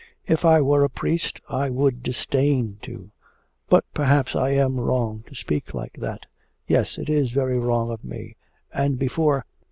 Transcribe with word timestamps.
If 0.25 0.45
I 0.45 0.61
were 0.63 0.83
a 0.83 0.89
priest 0.89 1.41
I 1.47 1.69
would 1.69 2.01
disdain 2.01 2.79
to... 2.81 3.11
but 3.69 3.85
perhaps 3.93 4.35
I 4.35 4.49
am 4.49 4.79
wrong 4.79 5.23
to 5.27 5.35
speak 5.35 5.75
like 5.75 5.93
that. 5.99 6.25
Yes, 6.65 6.97
it 6.97 7.07
is 7.07 7.29
very 7.29 7.59
wrong 7.59 7.91
of 7.91 8.03
me, 8.03 8.35
and 8.73 8.97
before... 8.97 9.45